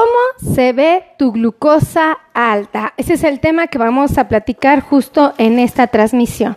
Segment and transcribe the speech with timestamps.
[0.00, 2.94] ¿Cómo se ve tu glucosa alta?
[2.96, 6.56] Ese es el tema que vamos a platicar justo en esta transmisión.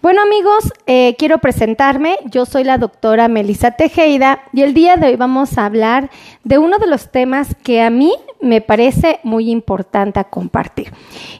[0.00, 2.16] Bueno amigos, eh, quiero presentarme.
[2.30, 6.08] Yo soy la doctora Melissa Tejeda y el día de hoy vamos a hablar
[6.44, 10.90] de uno de los temas que a mí me parece muy importante compartir.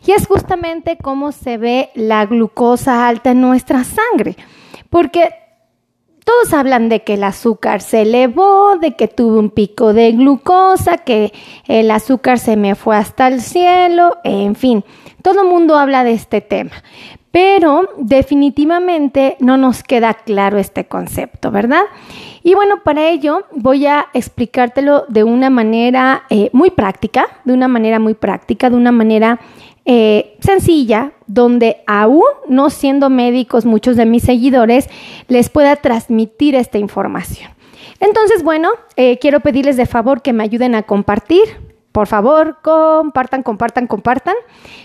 [0.05, 4.37] Y es justamente cómo se ve la glucosa alta en nuestra sangre.
[4.91, 5.31] Porque
[6.29, 10.99] todos hablan de que el azúcar se elevó, de que tuve un pico de glucosa,
[10.99, 11.33] que
[11.67, 14.85] el azúcar se me fue hasta el cielo, en fin,
[15.23, 16.73] todo el mundo habla de este tema.
[17.31, 21.85] Pero definitivamente no nos queda claro este concepto, ¿verdad?
[22.43, 27.69] Y bueno, para ello voy a explicártelo de una manera eh, muy práctica, de una
[27.69, 29.41] manera muy práctica, de una manera
[29.87, 34.89] eh, sencilla, donde aún no siendo médicos muchos de mis seguidores,
[35.29, 37.53] les pueda transmitir esta información.
[38.01, 41.43] Entonces, bueno, eh, quiero pedirles de favor que me ayuden a compartir.
[41.93, 44.35] Por favor, compartan, compartan, compartan,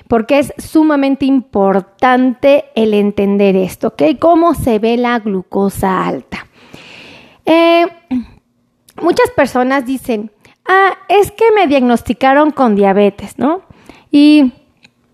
[0.08, 4.04] porque es sumamente importante el entender esto, ¿ok?
[4.20, 6.48] ¿Cómo se ve la glucosa alta?
[7.46, 7.86] Eh,
[9.02, 10.32] muchas personas dicen,
[10.66, 13.62] ah, es que me diagnosticaron con diabetes, ¿no?
[14.10, 14.54] Y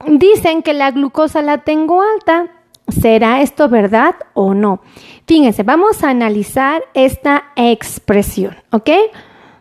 [0.07, 2.47] dicen que la glucosa la tengo alta.
[2.87, 4.81] ¿Será esto verdad o no?
[5.27, 8.89] Fíjense, vamos a analizar esta expresión, ¿ok?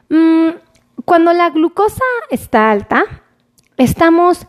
[0.08, 0.48] Mm,
[1.05, 3.05] cuando la glucosa está alta,
[3.77, 4.47] estamos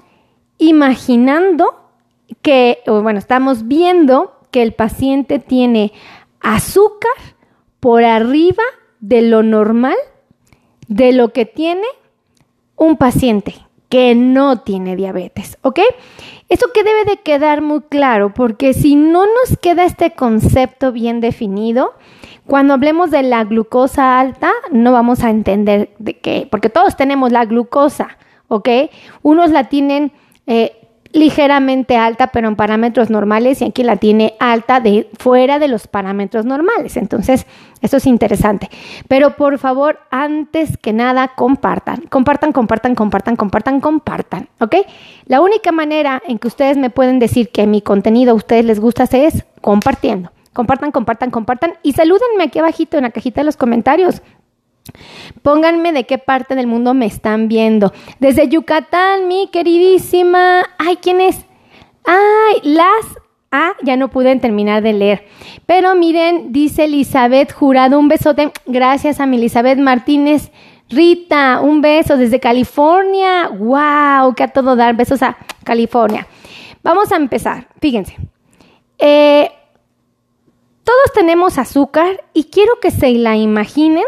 [0.57, 1.89] imaginando
[2.41, 5.91] que, bueno, estamos viendo que el paciente tiene
[6.39, 7.11] azúcar
[7.81, 8.63] por arriba
[9.01, 9.97] de lo normal,
[10.87, 11.85] de lo que tiene
[12.77, 13.55] un paciente
[13.89, 15.79] que no tiene diabetes, ¿ok?
[16.47, 21.19] Eso que debe de quedar muy claro, porque si no nos queda este concepto bien
[21.19, 21.93] definido,
[22.45, 27.31] cuando hablemos de la glucosa alta, no vamos a entender de qué, porque todos tenemos
[27.31, 28.69] la glucosa, ¿ok?
[29.21, 30.11] Unos la tienen
[30.47, 30.78] eh,
[31.11, 35.87] ligeramente alta, pero en parámetros normales, y aquí la tiene alta de fuera de los
[35.87, 36.97] parámetros normales.
[36.97, 37.47] Entonces,
[37.81, 38.69] esto es interesante.
[39.07, 44.75] Pero por favor, antes que nada, compartan, compartan, compartan, compartan, compartan, compartan, ¿ok?
[45.25, 48.79] La única manera en que ustedes me pueden decir que mi contenido a ustedes les
[48.79, 50.31] gusta es compartiendo.
[50.53, 54.21] Compartan, compartan, compartan y salúdenme aquí abajito en la cajita de los comentarios.
[55.41, 57.93] Pónganme de qué parte del mundo me están viendo.
[58.19, 60.63] Desde Yucatán, mi queridísima.
[60.77, 61.45] Ay, ¿quién es?
[62.05, 63.05] Ay, las.
[63.51, 65.27] Ah, ya no pude terminar de leer.
[65.65, 68.51] Pero miren, dice Elizabeth Jurado, un besote.
[68.65, 70.51] Gracias a mi Elizabeth Martínez.
[70.89, 73.49] Rita, un beso desde California.
[73.49, 74.33] ¡Wow!
[74.35, 74.95] Que a todo dar.
[74.95, 76.27] Besos a California.
[76.83, 77.67] Vamos a empezar.
[77.79, 78.15] Fíjense.
[78.97, 79.51] Eh,
[80.83, 84.03] todos tenemos azúcar y quiero que se la imaginen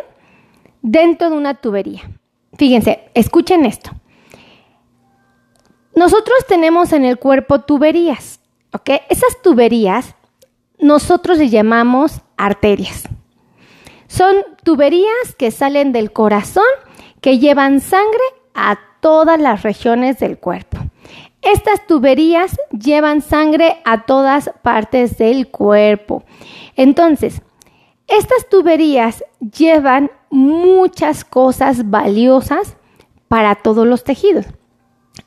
[0.82, 2.02] dentro de una tubería.
[2.58, 3.92] Fíjense, escuchen esto.
[5.96, 8.40] Nosotros tenemos en el cuerpo tuberías,
[8.74, 8.90] ¿ok?
[9.10, 10.16] Esas tuberías
[10.80, 13.04] nosotros le llamamos arterias.
[14.08, 16.66] Son tuberías que salen del corazón
[17.22, 20.78] que llevan sangre a todas las regiones del cuerpo.
[21.42, 26.24] Estas tuberías llevan sangre a todas partes del cuerpo.
[26.76, 27.42] Entonces,
[28.12, 29.24] estas tuberías
[29.58, 32.78] llevan muchas cosas valiosas
[33.28, 34.46] para todos los tejidos.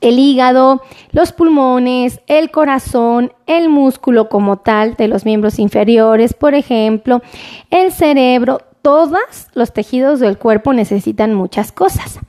[0.01, 0.81] El hígado,
[1.11, 7.21] los pulmones, el corazón, el músculo como tal de los miembros inferiores, por ejemplo,
[7.69, 12.19] el cerebro, todos los tejidos del cuerpo necesitan muchas cosas.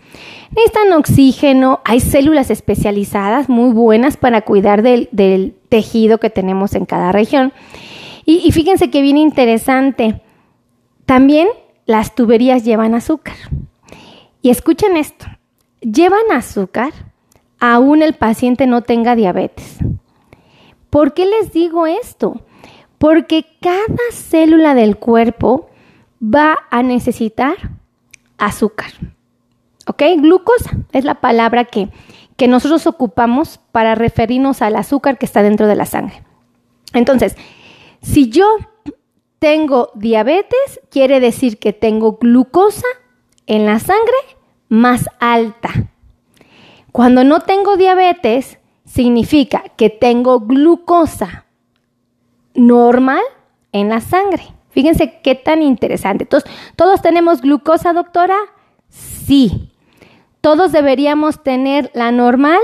[0.52, 7.12] Necesitan oxígeno, hay células especializadas muy buenas para cuidar del, tejido que tenemos en cada
[7.12, 7.52] región.
[8.24, 10.22] Y, fíjense que bien interesante,
[11.06, 11.48] también
[11.86, 13.36] las tuberías llevan azúcar.
[14.42, 15.26] Y escuchen esto,
[15.80, 16.92] llevan azúcar
[17.58, 19.78] aún el paciente no tenga diabetes.
[20.90, 22.42] ¿Por qué les digo esto?
[22.98, 25.68] Porque cada célula del cuerpo
[26.22, 27.56] va a necesitar
[28.38, 28.90] azúcar.
[29.86, 30.02] ¿Ok?
[30.18, 31.88] Glucosa es la palabra que,
[32.36, 36.22] que nosotros ocupamos para referirnos al azúcar que está dentro de la sangre.
[36.92, 37.36] Entonces,
[38.00, 38.46] si yo
[39.38, 42.86] tengo diabetes, quiere decir que tengo glucosa
[43.46, 44.16] en la sangre
[44.68, 45.70] más alta.
[46.92, 51.44] Cuando no tengo diabetes, significa que tengo glucosa
[52.54, 53.22] normal
[53.72, 54.42] en la sangre.
[54.70, 56.24] Fíjense qué tan interesante.
[56.24, 58.36] Entonces, ¿todos tenemos glucosa, doctora?
[58.88, 59.70] Sí.
[60.40, 62.60] ¿Todos deberíamos tener la normal?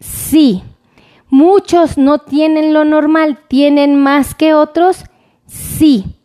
[0.00, 0.62] Sí.
[1.30, 5.04] Muchos no tienen lo normal, tienen más que otros.
[5.52, 6.16] Sí.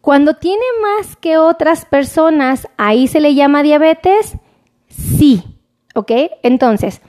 [0.00, 4.36] Cuando tiene más que otras personas, ahí se le llama diabetes.
[4.88, 5.42] sí,
[5.94, 6.10] ¿ok?
[6.42, 7.00] Entonces,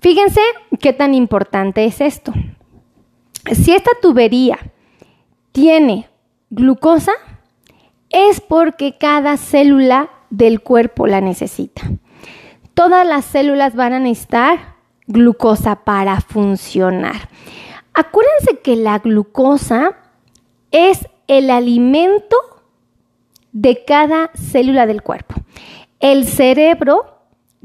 [0.00, 0.40] fíjense
[0.80, 2.32] qué tan importante es esto.
[3.52, 4.58] Si esta tubería
[5.52, 6.08] tiene
[6.50, 7.12] glucosa,
[8.10, 11.82] es porque cada célula del cuerpo la necesita.
[12.74, 14.76] Todas las células van a necesitar
[15.06, 17.28] glucosa para funcionar.
[17.92, 19.96] Acuérdense que la glucosa
[20.70, 22.36] es el alimento
[23.52, 25.34] de cada célula del cuerpo.
[25.98, 27.18] El cerebro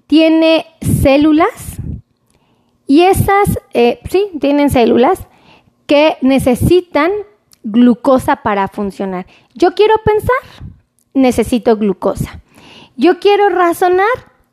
[0.07, 1.77] tiene células
[2.87, 5.27] y esas, eh, sí, tienen células
[5.87, 7.11] que necesitan
[7.63, 9.25] glucosa para funcionar.
[9.53, 10.71] Yo quiero pensar,
[11.13, 12.41] necesito glucosa.
[12.95, 14.05] Yo quiero razonar,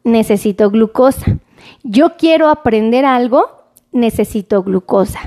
[0.05, 1.39] necesito glucosa.
[1.83, 3.51] Yo quiero aprender algo,
[3.93, 5.21] necesito glucosa.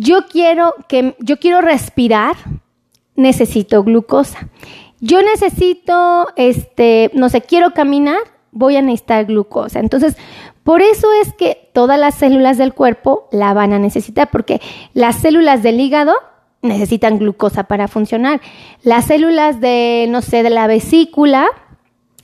[0.00, 2.34] Yo quiero que yo quiero respirar,
[3.16, 4.48] necesito glucosa.
[5.00, 8.16] Yo necesito este, no sé, quiero caminar,
[8.50, 9.78] voy a necesitar glucosa.
[9.78, 10.16] Entonces,
[10.64, 14.62] por eso es que todas las células del cuerpo la van a necesitar porque
[14.94, 16.14] las células del hígado
[16.62, 18.40] necesitan glucosa para funcionar.
[18.82, 21.46] Las células de, no sé, de la vesícula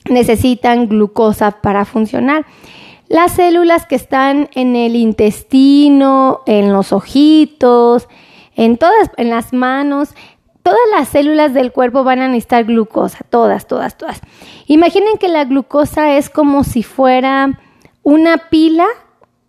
[0.09, 2.47] necesitan glucosa para funcionar.
[3.09, 8.07] Las células que están en el intestino, en los ojitos,
[8.55, 10.09] en todas, en las manos,
[10.61, 14.19] todas las células del cuerpo van a necesitar glucosa, todas, todas, todas.
[14.65, 17.59] Imaginen que la glucosa es como si fuera
[18.03, 18.87] una pila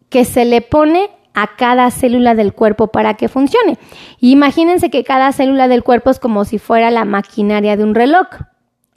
[0.08, 3.78] que se le pone a cada célula del cuerpo para que funcione.
[4.20, 8.26] Imagínense que cada célula del cuerpo es como si fuera la maquinaria de un reloj.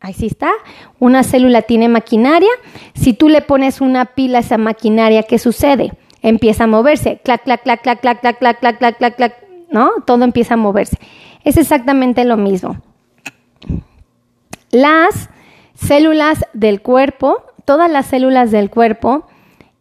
[0.02, 0.52] Ahí sí está.
[1.00, 2.50] Una célula tiene maquinaria.
[2.96, 5.94] Si tú le pones una pila a esa maquinaria, ¿qué sucede?
[6.24, 7.22] Empieza a moverse.
[7.24, 9.36] Clac, clac, clac, clac, clac, clac, clac, clac, clac, clac, clac.
[9.70, 9.92] ¿No?
[10.06, 10.98] Todo empieza a moverse.
[11.44, 12.82] Es exactamente lo mismo.
[14.72, 15.30] Las
[15.76, 19.28] células del cuerpo, todas las células del cuerpo,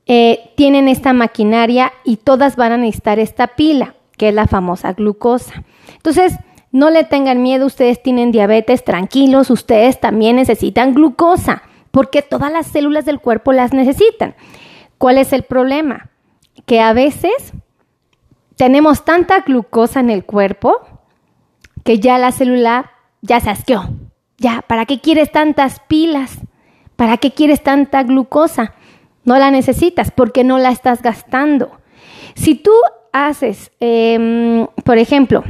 [0.06, 4.92] eh, tienen esta maquinaria y todas van a necesitar esta pila, que es la famosa
[4.92, 5.64] glucosa.
[5.94, 6.34] Entonces,
[6.72, 12.66] no le tengan miedo, ustedes tienen diabetes, tranquilos, ustedes también necesitan glucosa, porque todas las
[12.66, 14.34] células del cuerpo las necesitan.
[14.98, 16.10] ¿Cuál es el problema?
[16.66, 17.52] Que a veces
[18.56, 20.80] tenemos tanta glucosa en el cuerpo
[21.84, 22.92] que ya la célula
[23.22, 23.88] ya se asqueó.
[24.38, 26.38] Ya, ¿para qué quieres tantas pilas?
[26.96, 28.74] ¿Para qué quieres tanta glucosa?
[29.24, 31.70] No la necesitas porque no la estás gastando.
[32.34, 32.72] Si tú
[33.12, 35.42] haces, em, por ejemplo,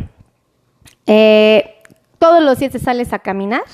[1.13, 1.83] eh,
[2.21, 3.65] todos los días te sales a caminar,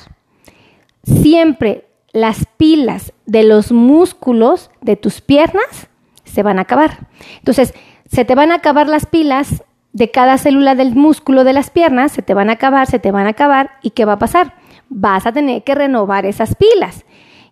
[1.03, 5.89] siempre las pilas de los músculos de tus piernas
[6.25, 7.09] se van a acabar.
[7.39, 7.75] Entonces,
[8.11, 12.13] se te van a acabar las pilas de cada célula del músculo de las piernas,
[12.13, 14.55] se te van a acabar, se te van a acabar, ¿y qué va a pasar?
[14.89, 17.05] Vas a tener que renovar esas pilas.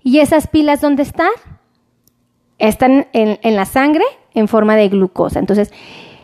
[0.03, 1.31] ¿Y esas pilas dónde están?
[2.59, 5.39] están en, la sangre en forma de glucosa.
[5.39, 5.73] Entonces,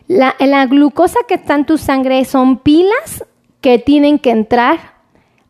[0.07, 3.25] la, la glucosa que está en tu sangre son pilas
[3.61, 4.95] que tienen que entrar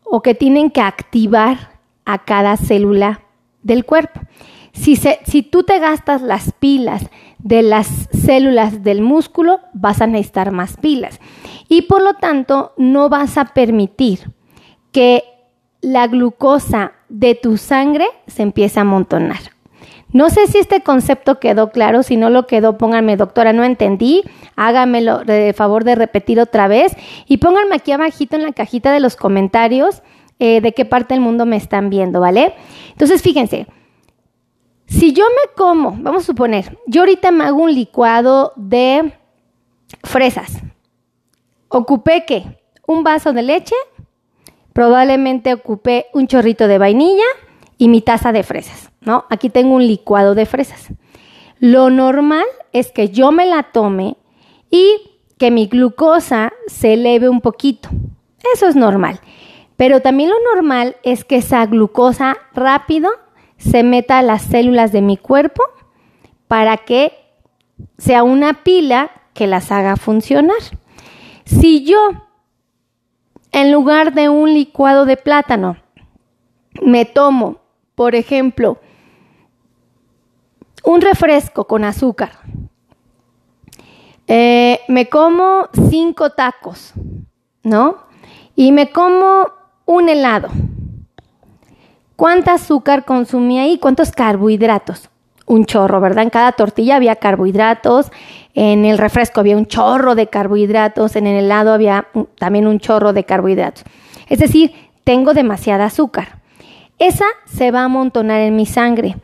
[0.04, 3.22] o que tienen que activar a cada célula
[3.62, 4.20] del cuerpo.
[4.72, 10.50] Si, si, tú te gastas las pilas de las células del músculo, vas a necesitar
[10.50, 11.20] más pilas.
[11.68, 14.30] Y por lo tanto, no vas a permitir
[14.92, 15.24] que
[15.80, 19.51] la glucosa de tu sangre se empiece a amontonar.
[20.12, 24.22] No sé si este concepto quedó claro, si no lo quedó, pónganme, doctora, no entendí,
[24.56, 26.94] hágamelo de favor de repetir otra vez
[27.26, 30.02] y pónganme aquí abajito en la cajita de los comentarios
[30.38, 32.54] eh, de qué parte del mundo me están viendo, ¿vale?
[32.90, 33.66] Entonces, fíjense,
[34.86, 39.14] si yo me como, vamos a suponer, yo ahorita me hago un licuado de
[40.02, 40.58] fresas,
[41.68, 42.58] ocupé qué?
[42.86, 43.76] Un vaso de leche,
[44.74, 47.24] probablemente ocupé un chorrito de vainilla
[47.82, 48.92] y mi taza de fresas.
[49.00, 49.24] ¿no?
[49.28, 50.92] Aquí tengo un licuado de fresas.
[51.58, 54.16] Lo normal es que yo me la tome
[54.70, 54.86] y
[55.36, 57.88] que mi glucosa se eleve un poquito.
[58.54, 59.18] Eso es normal.
[59.76, 63.10] Pero también lo normal es que esa glucosa rápido
[63.56, 65.64] se meta a las células de mi cuerpo
[66.46, 67.12] para que
[67.98, 70.62] sea una pila que las haga funcionar.
[71.46, 71.98] Si yo,
[73.50, 75.78] en lugar de un licuado de plátano,
[76.80, 77.61] me tomo,
[78.02, 78.78] por ejemplo,
[80.82, 82.32] un refresco con azúcar.
[84.26, 86.94] Eh, me como cinco tacos,
[87.62, 87.98] ¿no?
[88.56, 89.46] Y me como
[89.86, 90.48] un helado.
[92.16, 93.78] ¿Cuánta azúcar consumí ahí?
[93.78, 95.08] ¿Cuántos carbohidratos?
[95.46, 96.24] Un chorro, ¿verdad?
[96.24, 98.10] En cada tortilla había carbohidratos,
[98.54, 103.12] en el refresco había un chorro de carbohidratos, en el helado había también un chorro
[103.12, 103.84] de carbohidratos.
[104.28, 104.72] Es decir,
[105.04, 106.41] tengo demasiada azúcar.
[107.02, 109.16] Esa se va a amontonar en mi sangre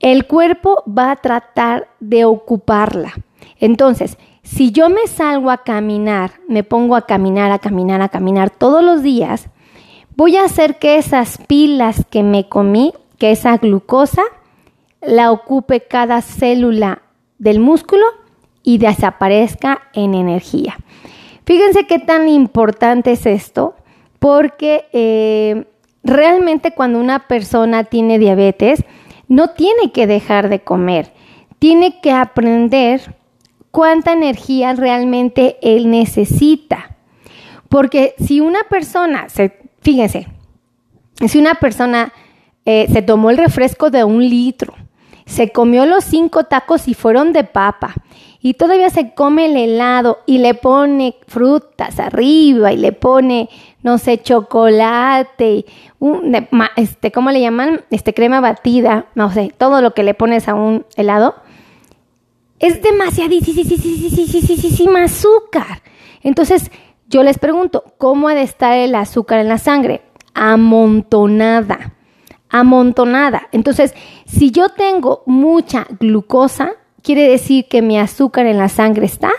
[0.00, 3.12] el cuerpo va a tratar de ocuparla.
[3.58, 8.50] Entonces, si yo me salgo a caminar, me pongo a caminar, a caminar, a caminar
[8.50, 9.48] todos los días,
[10.16, 14.22] voy a hacer que esas pilas que me comí, que esa glucosa,
[15.00, 17.02] la ocupe cada célula
[17.38, 18.04] del músculo
[18.62, 20.76] y desaparezca en energía.
[21.44, 23.74] Fíjense qué tan importante es esto,
[24.18, 25.66] porque eh,
[26.02, 28.84] realmente cuando una persona tiene diabetes,
[29.28, 31.12] no tiene que dejar de comer,
[31.58, 33.14] tiene que aprender
[33.70, 36.96] cuánta energía realmente él necesita.
[37.68, 40.28] Porque si una persona, se, fíjense,
[41.26, 42.12] si una persona
[42.64, 44.74] eh, se tomó el refresco de un litro,
[45.26, 47.94] se comió los cinco tacos y fueron de papa,
[48.40, 53.48] y todavía se come el helado y le pone frutas arriba y le pone,
[53.82, 55.64] no sé, chocolate,
[55.98, 57.82] un, este, ¿cómo le llaman?
[57.90, 61.36] Este, crema batida, no sé, todo lo que le pones a un helado,
[62.58, 65.82] es demasiadísima azúcar.
[66.22, 66.70] Entonces,
[67.08, 70.02] yo les pregunto, ¿cómo ha de estar el azúcar en la sangre?
[70.34, 71.94] Amontonada,
[72.50, 73.48] amontonada.
[73.52, 73.94] Entonces,
[74.26, 79.30] si yo tengo mucha glucosa, quiere decir que mi azúcar en la sangre está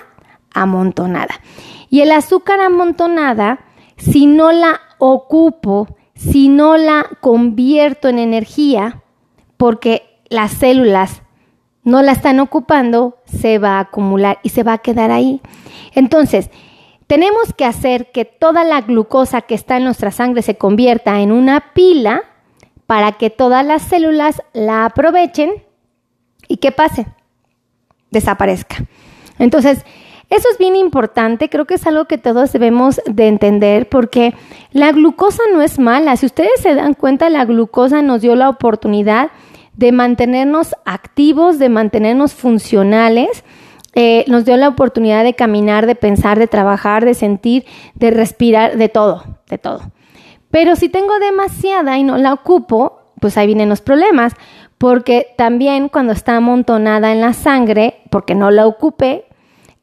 [0.53, 1.41] amontonada.
[1.89, 3.59] Y el azúcar amontonada,
[3.99, 9.03] si no la ocupo, si no la convierto en energía,
[9.57, 11.21] porque las células
[11.83, 15.41] no la están ocupando, se va a acumular y se va a quedar ahí.
[15.93, 16.49] Entonces,
[17.07, 21.31] tenemos que hacer que toda la glucosa que está en nuestra sangre se convierta en
[21.31, 22.23] una pila
[22.85, 25.63] para que todas las células la aprovechen
[26.47, 27.07] y que pase,
[28.11, 28.85] desaparezca.
[29.39, 29.85] Entonces,
[30.29, 34.35] eso es bien importante, creo que es algo que todos debemos de entender porque
[34.71, 36.15] la glucosa no es mala.
[36.17, 39.31] Si ustedes se dan cuenta, la glucosa nos dio la oportunidad
[39.73, 43.43] de mantenernos activos, de mantenernos funcionales.
[43.95, 48.77] Eh, nos dio la oportunidad de caminar, de pensar, de trabajar, de sentir, de respirar,
[48.77, 49.81] de todo, de todo.
[50.51, 54.33] Pero si tengo demasiada y no la ocupo, pues ahí vienen los problemas,
[54.77, 59.25] porque también cuando está amontonada en la sangre, porque no la ocupé,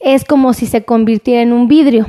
[0.06, 2.06] es como si se convirtiera en un vidrio.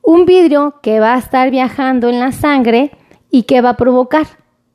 [0.00, 2.92] Un vidrio que va a estar viajando en la sangre
[3.32, 4.26] y que va a provocar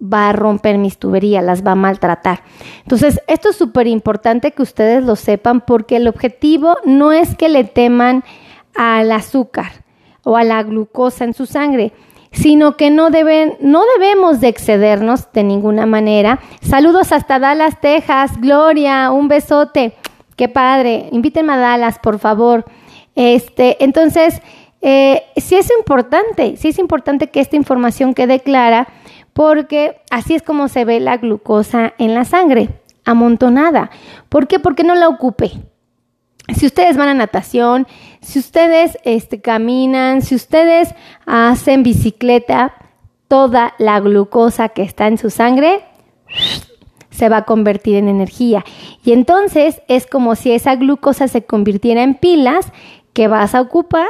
[0.02, 2.42] va a romper mis tuberías, las va a maltratar.
[2.82, 7.48] Entonces, esto es súper importante que ustedes lo sepan porque el objetivo no es que
[7.48, 8.26] le teman
[8.76, 9.72] al azúcar
[10.24, 11.94] o a la glucosa en su sangre,
[12.32, 16.40] sino que no deben, no debemos de excedernos de ninguna manera.
[16.62, 18.32] Saludos hasta Dallas, Texas.
[18.42, 19.96] Gloria, un besote.
[20.42, 21.08] Qué padre.
[21.12, 22.66] Invítenme a Dallas, por favor.
[23.14, 24.42] Este, entonces,
[24.82, 28.88] eh, sí es importante, sí es importante que esta información quede clara
[29.34, 32.70] porque así es como se ve la glucosa en la sangre,
[33.06, 33.92] amontonada.
[34.30, 34.58] ¿Por qué?
[34.58, 35.52] Porque no la ocupe.
[36.58, 37.86] Si ustedes van a natación,
[38.22, 40.96] si ustedes este, caminan, si ustedes
[41.28, 42.74] hacen bicicleta,
[43.28, 45.84] toda la glucosa que está en su sangre
[47.12, 48.66] se va a convertir en energía.
[49.04, 52.72] Y entonces es como si esa glucosa se convirtiera en pilas
[53.14, 54.08] que vas a ocupar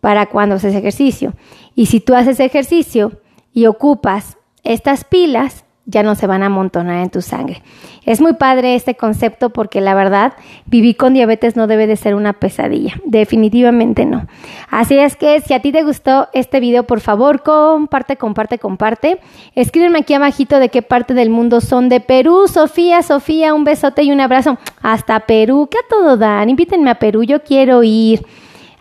[0.00, 1.34] para cuando haces ejercicio.
[1.74, 3.20] Y si tú haces ejercicio
[3.52, 7.62] y ocupas estas pilas ya no se van a amontonar en tu sangre.
[8.04, 10.34] Es muy padre este concepto porque la verdad,
[10.66, 14.26] vivir con diabetes no debe de ser una pesadilla, definitivamente no.
[14.68, 19.20] Así es que si a ti te gustó este video, por favor, comparte, comparte, comparte.
[19.54, 22.48] Escríbeme aquí abajito de qué parte del mundo son de Perú.
[22.48, 24.58] Sofía, Sofía, un besote y un abrazo.
[24.82, 26.50] Hasta Perú, que a todo dan.
[26.50, 28.26] Invítenme a Perú, yo quiero ir.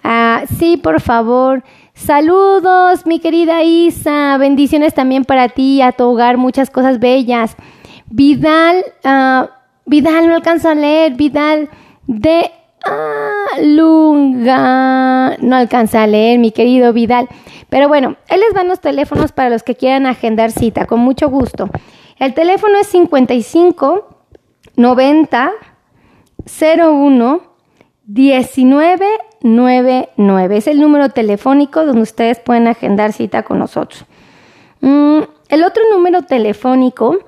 [0.03, 1.63] Ah, sí, por favor.
[1.95, 4.37] Saludos, mi querida Isa.
[4.37, 7.55] Bendiciones también para ti, a tu hogar, muchas cosas bellas.
[8.07, 9.47] Vidal, uh,
[9.85, 11.13] Vidal, no alcanzo a leer.
[11.13, 11.69] Vidal
[12.05, 12.51] de
[12.85, 15.37] ah, Lunga.
[15.39, 17.29] No alcanza a leer, mi querido Vidal.
[17.69, 21.29] Pero bueno, él les van los teléfonos para los que quieran agendar cita, con mucho
[21.29, 21.69] gusto.
[22.19, 24.25] El teléfono es 55
[24.75, 25.51] 90
[26.81, 27.54] 01
[28.07, 29.05] 19
[29.41, 30.57] 99.
[30.57, 34.05] Es el número telefónico donde ustedes pueden agendar cita con nosotros.
[34.81, 35.19] Mm,
[35.49, 37.19] el otro número telefónico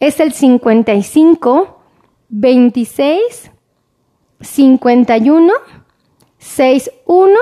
[0.00, 1.78] es el 55
[2.28, 3.50] 26
[4.40, 5.52] 51
[6.38, 7.34] 61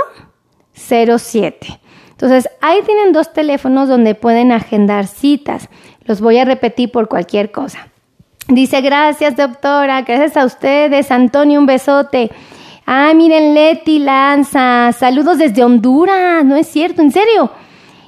[0.72, 1.80] 07.
[2.10, 5.68] Entonces, ahí tienen dos teléfonos donde pueden agendar citas.
[6.04, 7.88] Los voy a repetir por cualquier cosa.
[8.48, 11.10] Dice, gracias doctora, gracias a ustedes.
[11.10, 12.30] Antonio, un besote.
[12.86, 17.50] Ah, miren, Leti Lanza, saludos desde Honduras, no es cierto, en serio.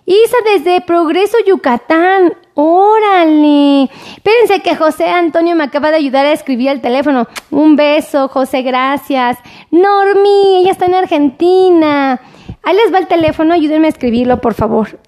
[0.05, 2.35] Isa desde Progreso, Yucatán.
[2.55, 3.91] Órale.
[4.15, 7.27] Espérense que José Antonio me acaba de ayudar a escribir el teléfono.
[7.51, 9.39] Un beso, José, gracias.
[9.71, 12.21] Normi, ella está en Argentina.
[12.63, 15.01] Ahí les va el teléfono, ayúdenme a escribirlo, por favor.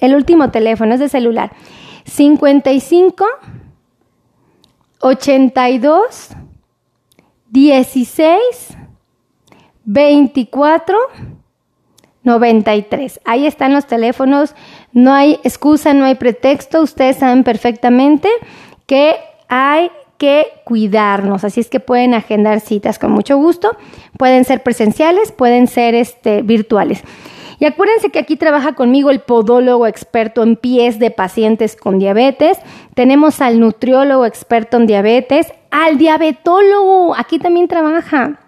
[0.00, 1.52] El último teléfono es de celular.
[2.06, 3.24] 55
[5.00, 6.28] 82
[7.50, 8.83] 16
[9.84, 10.96] 24
[12.24, 13.20] 93.
[13.24, 14.54] Ahí están los teléfonos,
[14.92, 18.28] no hay excusa, no hay pretexto, ustedes saben perfectamente
[18.86, 19.16] que
[19.48, 23.76] hay que cuidarnos, así es que pueden agendar citas con mucho gusto,
[24.16, 27.02] pueden ser presenciales, pueden ser este, virtuales.
[27.60, 32.58] Y acuérdense que aquí trabaja conmigo el podólogo experto en pies de pacientes con diabetes.
[32.94, 38.40] Tenemos al nutriólogo experto en diabetes, al diabetólogo, aquí también trabaja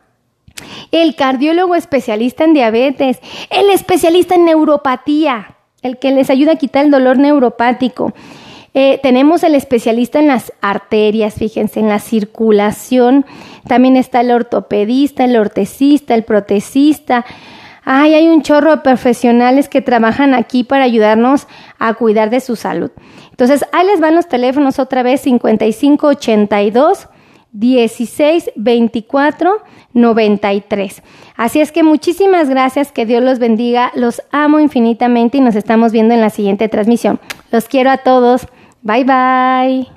[0.90, 3.18] el cardiólogo especialista en diabetes,
[3.50, 8.12] el especialista en neuropatía, el que les ayuda a quitar el dolor neuropático.
[8.74, 13.24] Eh, tenemos el especialista en las arterias, fíjense, en la circulación.
[13.66, 17.24] También está el ortopedista, el ortesista, el protesista.
[17.84, 21.46] Ay, hay un chorro de profesionales que trabajan aquí para ayudarnos
[21.78, 22.90] a cuidar de su salud.
[23.30, 27.08] Entonces, ahí les van los teléfonos otra vez, 5582
[27.58, 31.02] 16 24 93.
[31.36, 35.92] Así es que muchísimas gracias, que Dios los bendiga, los amo infinitamente y nos estamos
[35.92, 37.18] viendo en la siguiente transmisión.
[37.50, 38.46] Los quiero a todos.
[38.82, 39.84] Bye bye.